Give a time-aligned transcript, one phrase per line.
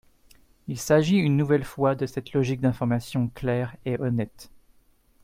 [0.67, 4.49] Il s’agit une nouvelle fois de cette logique d’information claire et honnête.